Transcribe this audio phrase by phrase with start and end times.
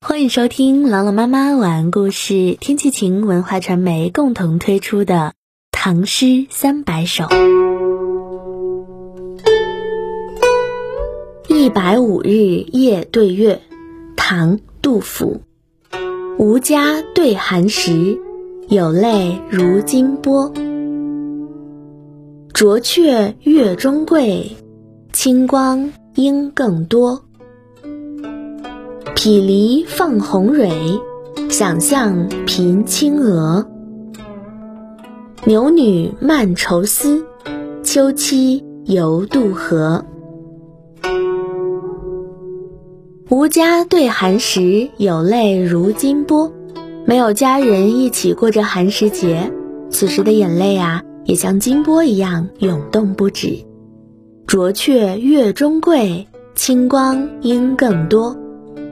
[0.00, 5.14] 欢迎收听朗朗妈妈晚安故事，天气晴文化传媒共同推出的
[5.72, 7.24] 《唐诗三百首》。
[11.48, 13.60] 一百五日夜对月，
[14.16, 15.40] 唐·杜甫。
[16.38, 18.20] 吴家对寒食，
[18.68, 20.52] 有泪如金波。
[22.54, 24.56] 浊却月中桂，
[25.12, 27.24] 清光阴更多。
[29.20, 30.70] 匹离放红蕊，
[31.50, 33.66] 想象频青娥。
[35.44, 37.26] 牛女漫愁思，
[37.82, 40.04] 秋期犹渡河。
[43.28, 46.52] 无家对寒食，有泪如金波。
[47.04, 49.52] 没有家人一起过着寒食节，
[49.90, 53.64] 此时的眼泪啊，也像金波一样涌动不止。
[54.46, 58.36] 浊却月中桂，清光应更多。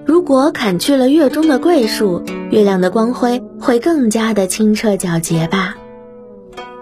[0.06, 5.76] 如果砍去了月中的桂树，月亮的光辉会更加的清澈皎洁吧。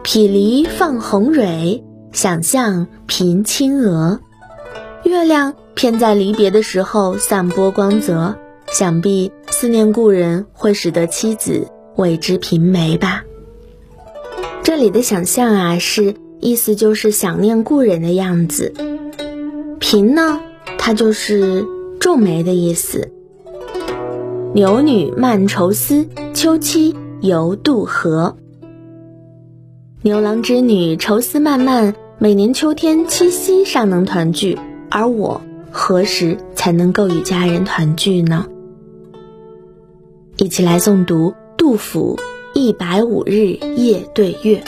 [0.02, 4.20] 匹离放红蕊，想象频青娥。
[5.04, 8.36] 月亮偏在离别的时候散播光泽，
[8.66, 13.24] 想必思念故人会使得妻子为之颦眉吧。
[14.62, 18.74] 这里的想象啊，是意思就是想念故人的样子。
[19.80, 20.40] 颦呢，
[20.76, 21.64] 它就是
[22.04, 23.10] 皱眉的意思。
[24.52, 28.36] 牛女漫愁思，秋期犹渡河。
[30.02, 34.58] 牛郎织女愁思漫漫，每年秋天七夕尚能团聚，
[34.90, 38.44] 而我何时才能够与家人团聚呢？
[40.36, 42.18] 一起来诵读杜甫
[42.52, 44.58] 《一百五日夜对月》。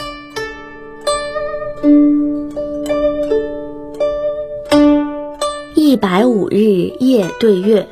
[6.09, 7.85] 白五日夜对月，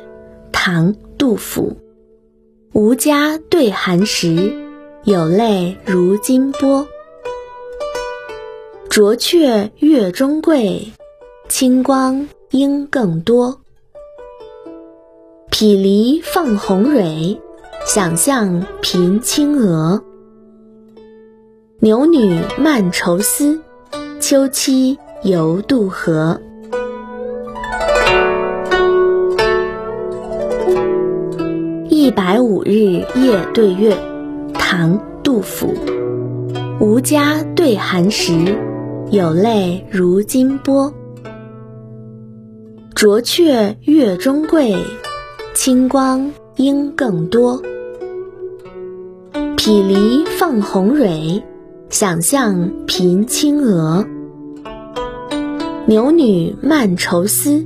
[0.53, 1.75] 唐·杜甫。
[2.71, 4.53] 吴家对寒食，
[5.03, 6.87] 有泪如金波。
[8.89, 10.93] 浊却月中桂，
[11.49, 13.59] 清光应更多。
[15.51, 17.37] 匹离放红蕊，
[17.85, 20.01] 想象频青娥。
[21.81, 23.59] 牛女漫愁思，
[24.21, 26.39] 秋期犹渡河。
[32.05, 33.97] 一百五日夜对月，
[34.53, 35.73] 唐·杜甫。
[36.79, 38.55] 吴家对寒食，
[39.09, 40.93] 有泪如金波。
[42.93, 44.75] 浊却月中桂，
[45.55, 47.59] 清光阴更多。
[49.57, 51.41] 匹离放红蕊，
[51.89, 54.05] 想象频青娥。
[55.87, 57.65] 牛女漫愁思，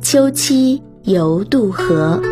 [0.00, 2.22] 秋期犹渡河。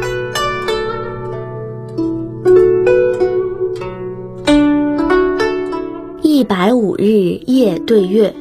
[6.32, 8.36] 一百五日夜对月，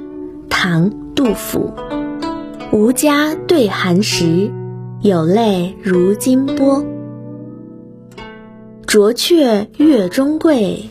[0.47, 1.72] 唐·杜甫。
[2.72, 4.51] 吴家对寒食，
[5.01, 6.85] 有泪如金波。
[8.85, 10.88] 浊却月中桂，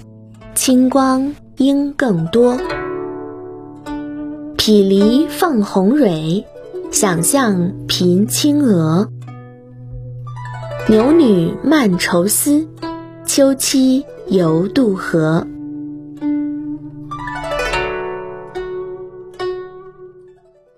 [0.56, 2.56] 清光阴更多。
[4.56, 6.44] 匹离放红蕊，
[6.90, 9.08] 想象频青娥。
[10.88, 12.66] 牛女漫愁思，
[13.24, 15.46] 秋期犹渡河。